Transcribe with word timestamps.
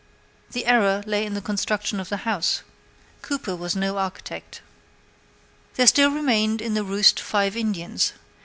The 0.53 0.65
error 0.65 1.03
lay 1.05 1.27
in 1.27 1.35
the 1.35 1.41
construction 1.43 1.99
of 1.99 2.09
the 2.09 2.25
house. 2.25 2.63
Cooper 3.21 3.55
was 3.55 3.75
no 3.75 3.99
architect. 3.99 4.61
There 5.75 5.85
still 5.85 6.09
remained 6.09 6.59
in 6.59 6.73
the 6.73 6.83
roost 6.83 7.19
five 7.19 7.55
Indians. 7.55 8.13